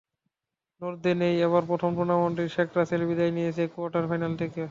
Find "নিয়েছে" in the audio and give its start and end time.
3.37-3.63